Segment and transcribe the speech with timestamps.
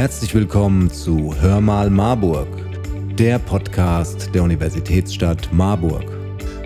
[0.00, 2.48] Herzlich willkommen zu Hör mal Marburg,
[3.18, 6.06] der Podcast der Universitätsstadt Marburg.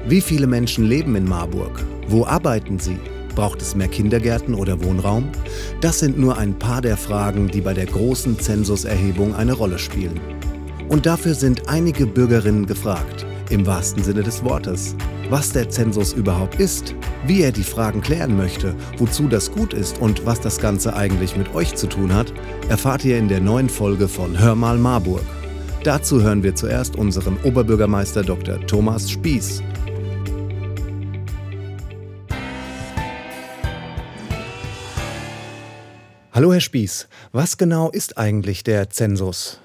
[0.06, 1.84] Wie viele Menschen leben in Marburg?
[2.06, 2.96] Wo arbeiten sie?
[3.34, 5.30] Braucht es mehr Kindergärten oder Wohnraum?
[5.80, 10.20] Das sind nur ein paar der Fragen, die bei der großen Zensuserhebung eine Rolle spielen.
[10.88, 14.94] Und dafür sind einige Bürgerinnen gefragt, im wahrsten Sinne des Wortes.
[15.30, 16.94] Was der Zensus überhaupt ist,
[17.26, 21.36] wie er die Fragen klären möchte, wozu das gut ist und was das Ganze eigentlich
[21.36, 22.32] mit euch zu tun hat,
[22.68, 25.24] erfahrt ihr in der neuen Folge von Hör mal Marburg.
[25.82, 28.58] Dazu hören wir zuerst unseren Oberbürgermeister Dr.
[28.66, 29.62] Thomas Spieß.
[36.32, 39.60] Hallo Herr Spieß, was genau ist eigentlich der Zensus?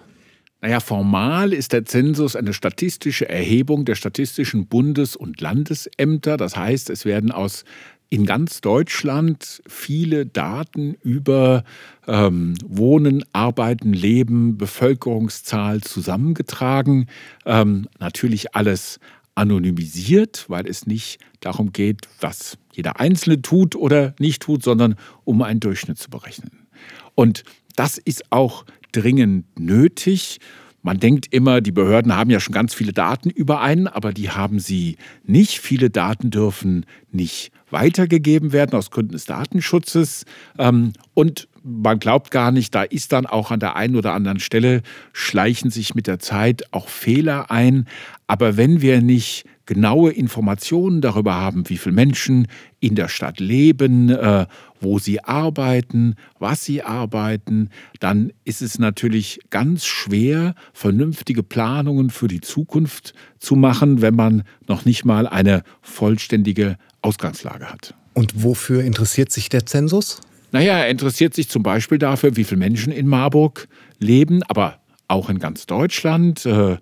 [0.61, 6.35] Naja, formal ist der Zensus eine statistische Erhebung der statistischen Bundes- und Landesämter.
[6.35, 7.63] Das heißt, es werden aus
[8.09, 11.63] in ganz Deutschland viele Daten über
[12.07, 17.07] ähm, Wohnen, Arbeiten, Leben, Bevölkerungszahl zusammengetragen.
[17.45, 18.99] Ähm, natürlich alles
[19.35, 25.41] anonymisiert, weil es nicht darum geht, was jeder Einzelne tut oder nicht tut, sondern um
[25.41, 26.67] einen Durchschnitt zu berechnen.
[27.15, 27.43] Und
[27.75, 30.39] das ist auch dringend nötig.
[30.81, 34.29] Man denkt immer, die Behörden haben ja schon ganz viele Daten über einen, aber die
[34.29, 35.59] haben sie nicht.
[35.59, 40.25] Viele Daten dürfen nicht weitergegeben werden aus Gründen des Datenschutzes.
[40.57, 44.39] Ähm, und man glaubt gar nicht, da ist dann auch an der einen oder anderen
[44.39, 44.81] Stelle,
[45.11, 47.85] schleichen sich mit der Zeit auch Fehler ein.
[48.27, 52.47] Aber wenn wir nicht genaue Informationen darüber haben, wie viele Menschen
[52.79, 54.47] in der Stadt leben, äh,
[54.81, 62.27] wo sie arbeiten, was sie arbeiten, dann ist es natürlich ganz schwer, vernünftige Planungen für
[62.27, 67.93] die Zukunft zu machen, wenn man noch nicht mal eine vollständige Ausgangslage hat.
[68.15, 70.19] Und wofür interessiert sich der Zensus?
[70.51, 73.67] Naja, er interessiert sich zum Beispiel dafür, wie viele Menschen in Marburg
[73.99, 76.77] leben, aber auch in ganz Deutschland, äh,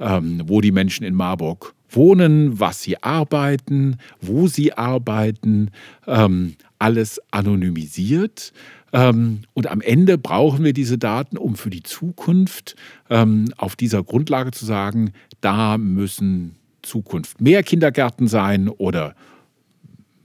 [0.00, 5.70] ähm, wo die Menschen in Marburg wohnen, was sie arbeiten, wo sie arbeiten,
[6.06, 8.52] ähm, alles anonymisiert.
[8.92, 12.76] Ähm, und am Ende brauchen wir diese Daten, um für die Zukunft
[13.08, 19.14] ähm, auf dieser Grundlage zu sagen, da müssen Zukunft mehr Kindergärten sein oder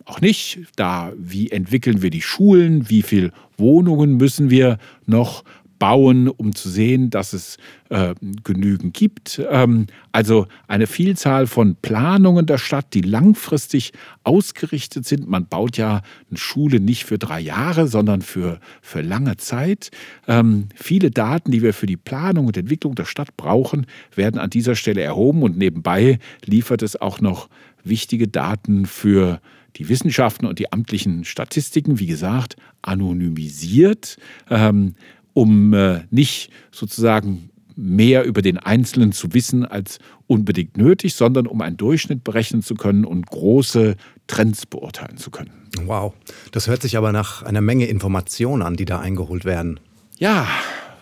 [0.08, 0.60] auch nicht.
[0.76, 2.90] Da, wie entwickeln wir die Schulen?
[2.90, 5.44] Wie viele Wohnungen müssen wir noch
[5.80, 7.58] bauen, um zu sehen, dass es
[7.90, 9.42] äh, genügend gibt.
[9.50, 13.94] Ähm, also eine Vielzahl von Planungen der Stadt, die langfristig
[14.24, 15.28] ausgerichtet sind.
[15.28, 19.92] Man baut ja eine Schule nicht für drei Jahre, sondern für, für lange Zeit.
[20.28, 23.86] Ähm, viele Daten, die wir für die Planung und Entwicklung der Stadt brauchen,
[24.16, 27.50] werden an dieser Stelle erhoben und nebenbei liefert es auch noch
[27.84, 29.40] wichtige Daten für
[29.78, 34.18] die Wissenschaften und die amtlichen Statistiken, wie gesagt, anonymisiert.
[34.50, 34.96] Ähm,
[35.38, 41.62] um äh, nicht sozusagen mehr über den Einzelnen zu wissen als unbedingt nötig, sondern um
[41.62, 45.52] einen Durchschnitt berechnen zu können und große Trends beurteilen zu können.
[45.86, 46.14] Wow,
[46.52, 49.80] das hört sich aber nach einer Menge Informationen an, die da eingeholt werden.
[50.18, 50.48] Ja,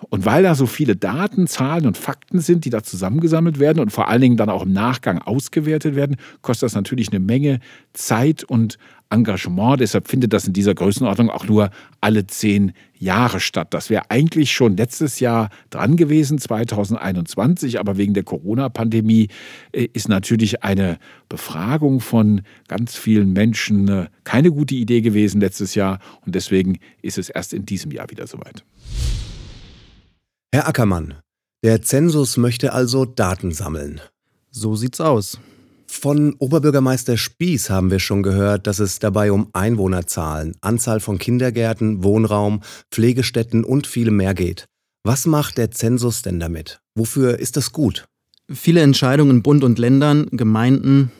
[0.10, 3.92] und weil da so viele Daten, Zahlen und Fakten sind, die da zusammengesammelt werden und
[3.92, 7.60] vor allen Dingen dann auch im Nachgang ausgewertet werden, kostet das natürlich eine Menge
[7.94, 8.78] Zeit und
[9.10, 9.80] Engagement.
[9.80, 11.70] Deshalb findet das in dieser Größenordnung auch nur
[12.02, 13.74] alle zehn Jahre statt.
[13.74, 19.28] Das wäre eigentlich schon letztes Jahr dran gewesen, 2021, aber wegen der Corona-Pandemie
[19.72, 20.98] äh, ist natürlich eine
[21.30, 27.18] Befragung von ganz vielen Menschen äh, keine gute Idee gewesen letztes Jahr und deswegen ist
[27.18, 28.64] es erst in diesem Jahr wieder soweit.
[30.56, 31.16] Herr Ackermann,
[31.66, 34.00] der Zensus möchte also Daten sammeln.
[34.52, 35.38] So sieht's aus.
[35.86, 42.06] Von Oberbürgermeister Spieß haben wir schon gehört, dass es dabei um Einwohnerzahlen, Anzahl von Kindergärten,
[42.06, 44.64] Wohnraum, Pflegestätten und viel mehr geht.
[45.04, 46.80] Was macht der Zensus denn damit?
[46.96, 48.06] Wofür ist das gut?
[48.50, 51.12] Viele Entscheidungen in Bund und Ländern, Gemeinden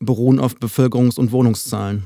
[0.00, 2.02] beruhen auf Bevölkerungs- und Wohnungszahlen.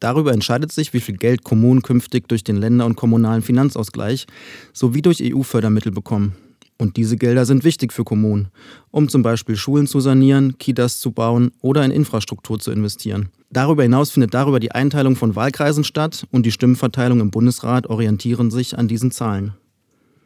[0.00, 4.26] Darüber entscheidet sich, wie viel Geld Kommunen künftig durch den Länder- und kommunalen Finanzausgleich
[4.72, 6.34] sowie durch EU-Fördermittel bekommen.
[6.80, 8.48] Und diese Gelder sind wichtig für Kommunen,
[8.92, 13.30] um zum Beispiel Schulen zu sanieren, Kitas zu bauen oder in Infrastruktur zu investieren.
[13.50, 18.52] Darüber hinaus findet darüber die Einteilung von Wahlkreisen statt und die Stimmenverteilung im Bundesrat orientieren
[18.52, 19.54] sich an diesen Zahlen.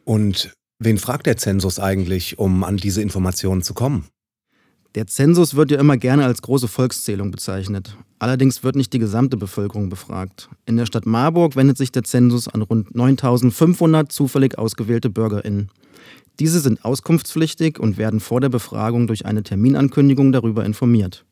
[0.03, 4.05] Und wen fragt der Zensus eigentlich, um an diese Informationen zu kommen?
[4.95, 7.97] Der Zensus wird ja immer gerne als große Volkszählung bezeichnet.
[8.19, 10.49] Allerdings wird nicht die gesamte Bevölkerung befragt.
[10.67, 15.69] In der Stadt Marburg wendet sich der Zensus an rund 9500 zufällig ausgewählte BürgerInnen.
[16.39, 21.25] Diese sind auskunftspflichtig und werden vor der Befragung durch eine Terminankündigung darüber informiert.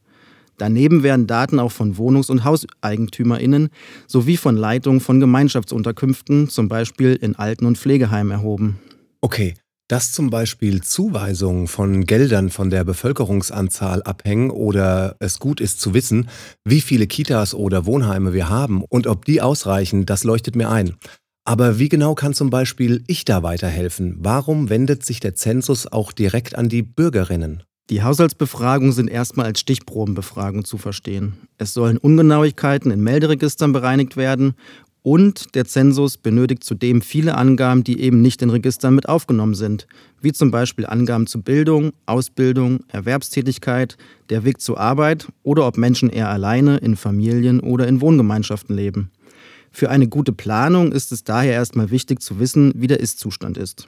[0.57, 3.69] Daneben werden Daten auch von Wohnungs- und HauseigentümerInnen
[4.07, 8.80] sowie von Leitungen von Gemeinschaftsunterkünften, zum Beispiel in Alten- und Pflegeheimen, erhoben.
[9.22, 9.54] Okay,
[9.92, 15.94] dass zum Beispiel Zuweisungen von Geldern von der Bevölkerungsanzahl abhängen oder es gut ist zu
[15.94, 16.30] wissen,
[16.64, 20.96] wie viele Kitas oder Wohnheime wir haben und ob die ausreichen, das leuchtet mir ein.
[21.44, 24.16] Aber wie genau kann zum Beispiel ich da weiterhelfen?
[24.20, 27.64] Warum wendet sich der Zensus auch direkt an die Bürgerinnen?
[27.90, 31.34] Die Haushaltsbefragungen sind erstmal als Stichprobenbefragung zu verstehen.
[31.58, 34.54] Es sollen Ungenauigkeiten in Melderegistern bereinigt werden
[35.03, 39.88] und der Zensus benötigt zudem viele Angaben, die eben nicht in Registern mit aufgenommen sind,
[40.21, 43.98] wie zum Beispiel Angaben zu Bildung, Ausbildung, Erwerbstätigkeit,
[44.30, 49.12] der Weg zur Arbeit oder ob Menschen eher alleine, in Familien oder in Wohngemeinschaften leben.
[49.71, 53.88] Für eine gute Planung ist es daher erstmal wichtig zu wissen, wie der Ist-Zustand ist.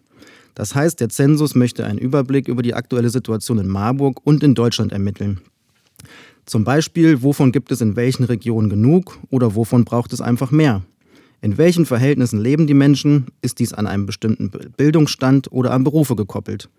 [0.56, 4.56] Das heißt, der Zensus möchte einen Überblick über die aktuelle Situation in Marburg und in
[4.56, 5.42] Deutschland ermitteln.
[6.45, 10.83] Zum Beispiel, wovon gibt es in welchen Regionen genug oder wovon braucht es einfach mehr?
[11.44, 13.25] In welchen Verhältnissen leben die Menschen?
[13.42, 16.69] Ist dies an einem bestimmten Bildungsstand oder an Berufe gekoppelt?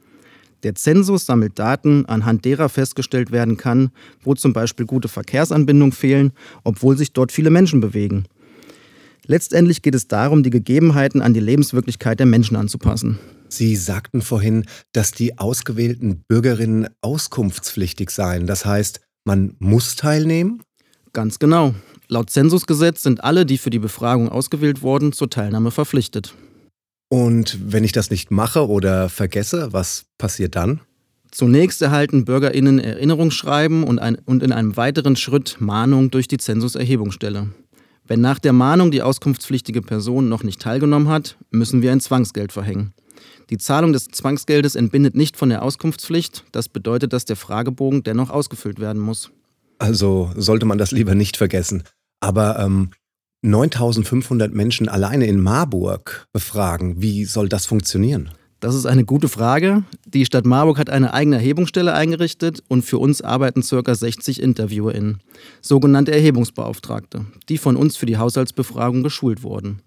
[0.63, 3.91] Der Zensus sammelt Daten, anhand derer festgestellt werden kann,
[4.23, 6.33] wo zum Beispiel gute Verkehrsanbindungen fehlen,
[6.63, 8.25] obwohl sich dort viele Menschen bewegen.
[9.27, 13.19] Letztendlich geht es darum, die Gegebenheiten an die Lebenswirklichkeit der Menschen anzupassen.
[13.51, 18.47] Sie sagten vorhin, dass die ausgewählten Bürgerinnen auskunftspflichtig seien.
[18.47, 20.63] Das heißt, man muss teilnehmen?
[21.13, 21.75] Ganz genau.
[22.09, 26.35] Laut Zensusgesetz sind alle, die für die Befragung ausgewählt wurden, zur Teilnahme verpflichtet.
[27.09, 30.81] Und wenn ich das nicht mache oder vergesse, was passiert dann?
[31.31, 37.49] Zunächst erhalten BürgerInnen Erinnerungsschreiben und, ein, und in einem weiteren Schritt Mahnung durch die Zensuserhebungsstelle.
[38.07, 42.53] Wenn nach der Mahnung die auskunftspflichtige Person noch nicht teilgenommen hat, müssen wir ein Zwangsgeld
[42.53, 42.93] verhängen.
[43.51, 46.45] Die Zahlung des Zwangsgeldes entbindet nicht von der Auskunftspflicht.
[46.53, 49.31] Das bedeutet, dass der Fragebogen dennoch ausgefüllt werden muss.
[49.79, 51.83] Also sollte man das lieber nicht vergessen.
[52.21, 52.91] Aber ähm,
[53.43, 58.31] 9500 Menschen alleine in Marburg befragen, wie soll das funktionieren?
[58.61, 59.85] Das ist eine gute Frage.
[60.07, 63.95] Die Stadt Marburg hat eine eigene Erhebungsstelle eingerichtet und für uns arbeiten ca.
[63.95, 65.21] 60 InterviewerInnen,
[65.61, 69.83] sogenannte Erhebungsbeauftragte, die von uns für die Haushaltsbefragung geschult wurden.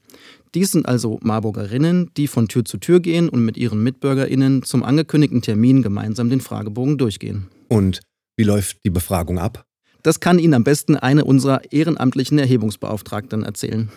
[0.54, 4.84] Dies sind also Marburgerinnen, die von Tür zu Tür gehen und mit ihren MitbürgerInnen zum
[4.84, 7.48] angekündigten Termin gemeinsam den Fragebogen durchgehen.
[7.69, 8.01] Und
[8.38, 9.66] wie läuft die Befragung ab?
[10.03, 13.89] Das kann Ihnen am besten eine unserer ehrenamtlichen Erhebungsbeauftragten erzählen.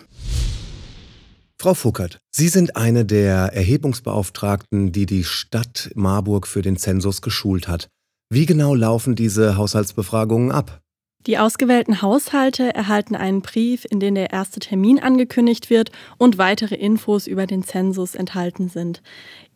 [1.61, 7.69] Frau Fuckert, Sie sind eine der Erhebungsbeauftragten, die die Stadt Marburg für den Zensus geschult
[7.69, 7.89] hat.
[8.31, 10.81] Wie genau laufen diese Haushaltsbefragungen ab?
[11.27, 16.77] Die ausgewählten Haushalte erhalten einen Brief, in dem der erste Termin angekündigt wird und weitere
[16.77, 19.03] Infos über den Zensus enthalten sind.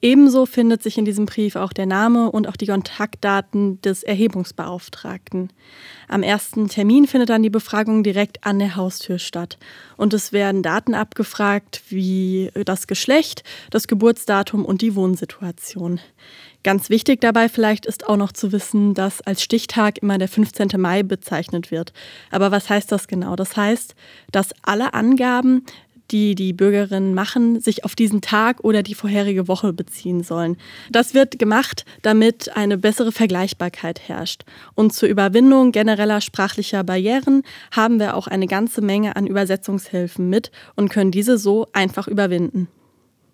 [0.04, 5.50] Ebenso findet sich in diesem Brief auch der Name und auch die Kontaktdaten des Erhebungsbeauftragten.
[6.08, 9.56] Am ersten Termin findet dann die Befragung direkt an der Haustür statt.
[9.96, 16.00] Und es werden Daten abgefragt wie das Geschlecht, das Geburtsdatum und die Wohnsituation.
[16.64, 20.68] Ganz wichtig dabei vielleicht ist auch noch zu wissen, dass als Stichtag immer der 15.
[20.76, 21.94] Mai bezeichnet wird.
[22.30, 23.36] Aber was heißt das genau?
[23.36, 23.94] Das heißt,
[24.32, 25.64] dass alle Angaben,
[26.10, 30.56] die die Bürgerinnen machen, sich auf diesen Tag oder die vorherige Woche beziehen sollen.
[30.90, 34.44] Das wird gemacht, damit eine bessere Vergleichbarkeit herrscht.
[34.74, 40.50] Und zur Überwindung genereller sprachlicher Barrieren haben wir auch eine ganze Menge an Übersetzungshilfen mit
[40.76, 42.68] und können diese so einfach überwinden.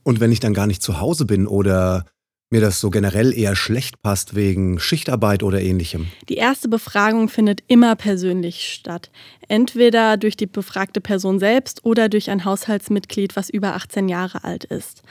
[0.02, 2.06] Und wenn ich dann gar nicht zu Hause bin oder
[2.50, 6.09] mir das so generell eher schlecht passt wegen Schichtarbeit oder ähnlichem?
[6.28, 9.11] Die erste Befragung findet immer persönlich statt.
[9.47, 14.64] Entweder durch die befragte Person selbst oder durch ein Haushaltsmitglied, was über 18 Jahre alt
[14.64, 15.02] ist.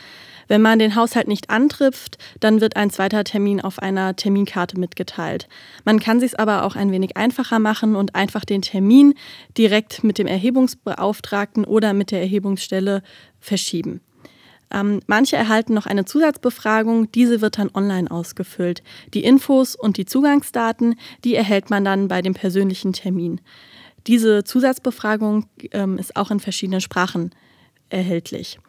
[0.50, 5.48] Wenn man den Haushalt nicht antrifft, dann wird ein zweiter Termin auf einer Terminkarte mitgeteilt.
[5.86, 9.14] Man kann sich aber auch ein wenig einfacher machen und einfach den Termin
[9.58, 13.04] direkt mit dem Erhebungsbeauftragten oder mit der Erhebungsstelle
[13.40, 14.02] verschieben.
[14.72, 18.84] Ähm, manche erhalten noch eine Zusatzbefragung, diese wird dann online ausgefüllt.
[19.14, 23.42] Die Infos und die Zugangsdaten, die erhält man dann bei dem persönlichen Termin.
[24.08, 27.32] Diese Zusatzbefragung ähm, ist auch in verschiedenen Sprachen
[27.90, 28.60] erhältlich.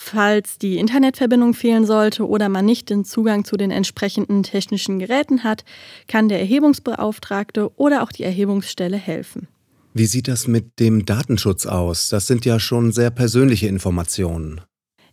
[0.00, 5.42] Falls die Internetverbindung fehlen sollte oder man nicht den Zugang zu den entsprechenden technischen Geräten
[5.42, 5.64] hat,
[6.06, 9.48] kann der Erhebungsbeauftragte oder auch die Erhebungsstelle helfen.
[9.94, 12.10] Wie sieht das mit dem Datenschutz aus?
[12.10, 14.60] Das sind ja schon sehr persönliche Informationen.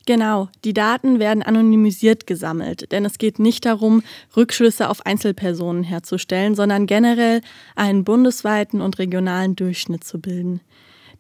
[0.06, 4.04] Genau, die Daten werden anonymisiert gesammelt, denn es geht nicht darum,
[4.38, 7.42] Rückschlüsse auf Einzelpersonen herzustellen, sondern generell
[7.76, 10.62] einen bundesweiten und regionalen Durchschnitt zu bilden.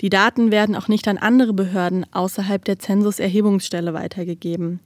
[0.01, 4.81] Die Daten werden auch nicht an andere Behörden außerhalb der Zensuserhebungsstelle weitergegeben.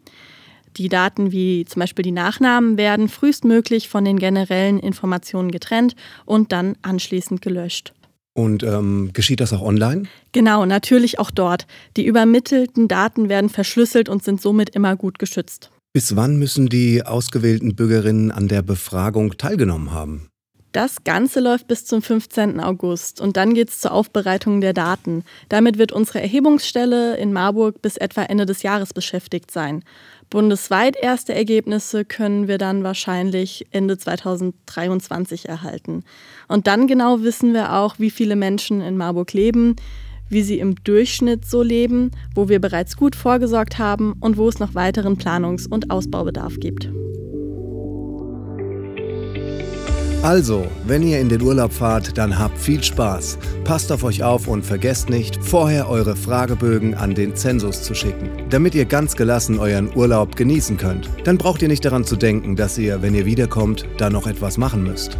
[0.77, 6.51] Die Daten wie zum Beispiel die Nachnamen werden frühestmöglich von den generellen Informationen getrennt und
[6.53, 7.93] dann anschließend gelöscht.
[8.39, 10.03] Und ähm, geschieht das auch online?
[10.31, 11.67] Genau, natürlich auch dort.
[11.97, 15.71] Die übermittelten Daten werden verschlüsselt und sind somit immer gut geschützt.
[15.91, 20.29] Bis wann müssen die ausgewählten Bürgerinnen an der Befragung teilgenommen haben?
[20.71, 22.59] Das Ganze läuft bis zum 15.
[22.59, 25.23] August und dann geht es zur Aufbereitung der Daten.
[25.49, 29.83] Damit wird unsere Erhebungsstelle in Marburg bis etwa Ende des Jahres beschäftigt sein.
[30.29, 36.03] Bundesweit erste Ergebnisse können wir dann wahrscheinlich Ende 2023 erhalten.
[36.47, 39.75] Und dann genau wissen wir auch, wie viele Menschen in Marburg leben,
[40.29, 44.59] wie sie im Durchschnitt so leben, wo wir bereits gut vorgesorgt haben und wo es
[44.59, 46.91] noch weiteren Planungs- und Ausbaubedarf gibt.
[50.21, 53.37] Also, wenn ihr in den Urlaub fahrt, dann habt viel Spaß.
[53.63, 58.29] Passt auf euch auf und vergesst nicht, vorher eure Fragebögen an den Zensus zu schicken,
[58.49, 61.09] damit ihr ganz gelassen euren Urlaub genießen könnt.
[61.23, 64.57] Dann braucht ihr nicht daran zu denken, dass ihr, wenn ihr wiederkommt, da noch etwas
[64.57, 65.17] machen müsst.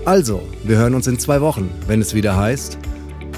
[0.05, 2.77] Also, wir hören uns in zwei Wochen, wenn es wieder heißt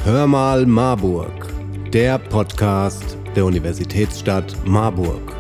[0.05, 1.55] Hör mal Marburg,
[1.93, 5.40] der Podcast der Universitätsstadt Marburg.